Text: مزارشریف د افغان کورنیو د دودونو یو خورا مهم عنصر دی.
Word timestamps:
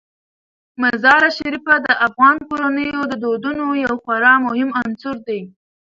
مزارشریف 0.81 1.65
د 1.85 1.87
افغان 2.07 2.37
کورنیو 2.47 3.01
د 3.07 3.13
دودونو 3.23 3.65
یو 3.85 3.93
خورا 4.03 4.33
مهم 4.45 4.69
عنصر 4.81 5.15
دی. 5.27 5.41